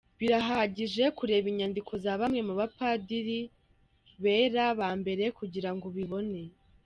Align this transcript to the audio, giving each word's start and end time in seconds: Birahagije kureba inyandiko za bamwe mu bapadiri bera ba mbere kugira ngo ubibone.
Birahagije 0.19 1.03
kureba 1.17 1.45
inyandiko 1.51 1.91
za 2.03 2.13
bamwe 2.19 2.41
mu 2.47 2.53
bapadiri 2.59 3.39
bera 4.23 4.65
ba 4.79 4.89
mbere 5.01 5.23
kugira 5.37 5.69
ngo 5.73 5.85
ubibone. 5.91 6.41